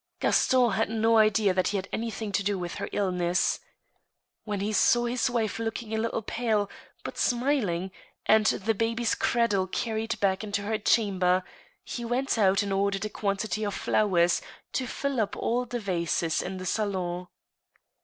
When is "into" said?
10.43-10.63